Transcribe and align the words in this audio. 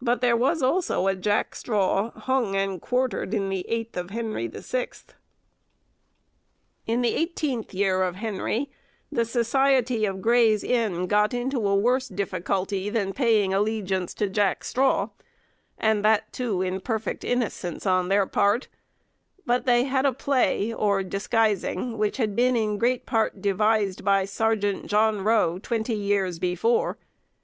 But 0.00 0.22
there 0.22 0.34
was 0.34 0.62
also 0.62 1.08
a 1.08 1.14
Jack 1.14 1.54
Straw 1.54 2.08
hung 2.12 2.56
and 2.56 2.80
quartered 2.80 3.34
in 3.34 3.50
the 3.50 3.68
eighth 3.68 3.94
of 3.98 4.08
Henry 4.08 4.46
the 4.46 4.62
Sixth. 4.62 5.12
In 6.86 7.02
the 7.02 7.14
eighteenth 7.14 7.74
year 7.74 8.02
of 8.02 8.14
Henry, 8.16 8.70
the 9.12 9.26
Society 9.26 10.06
of 10.06 10.22
Gray's 10.22 10.64
Inn 10.64 11.06
got 11.06 11.34
into 11.34 11.68
a 11.68 11.76
worse 11.76 12.08
difficulty 12.08 12.88
than 12.88 13.12
paying 13.12 13.52
allegiance 13.52 14.14
to 14.14 14.30
Jack 14.30 14.64
Straw, 14.64 15.10
and 15.76 16.02
that, 16.02 16.32
too, 16.32 16.62
in 16.62 16.80
perfect 16.80 17.22
innocence 17.22 17.84
on 17.84 18.08
their 18.08 18.24
part; 18.24 18.68
but 19.44 19.66
they 19.66 19.84
had 19.84 20.06
a 20.06 20.14
play 20.14 20.72
or 20.72 21.02
disguising, 21.02 21.98
which 21.98 22.16
had 22.16 22.34
been 22.34 22.56
in 22.56 22.78
great 22.78 23.04
part 23.04 23.42
devised 23.42 24.02
by 24.02 24.24
Serjeant 24.24 24.86
John 24.86 25.20
Roe 25.22 25.58
twenty 25.58 25.92
years 25.92 26.38
before. 26.38 26.96